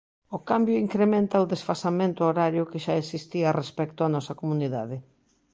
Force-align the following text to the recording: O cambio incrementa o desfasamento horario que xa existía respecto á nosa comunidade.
O 0.37 0.39
cambio 0.49 0.81
incrementa 0.85 1.43
o 1.43 1.49
desfasamento 1.53 2.21
horario 2.29 2.69
que 2.71 2.83
xa 2.85 2.93
existía 3.01 3.57
respecto 3.61 3.99
á 4.05 4.07
nosa 4.15 4.37
comunidade. 4.41 4.97